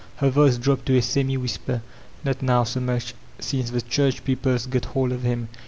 Her 0.15 0.31
voice 0.31 0.57
dropped 0.57 0.87
to 0.87 0.97
a 0.97 1.01
semi 1.03 1.37
whisper. 1.37 1.83
"Not 2.23 2.41
now 2.41 2.63
so 2.63 2.79
much, 2.79 3.13
since 3.37 3.69
the 3.69 3.81
church 3.83 4.25
people's 4.25 4.65
got 4.65 4.85
hold 4.85 5.11
of 5.11 5.21
him. 5.21 5.47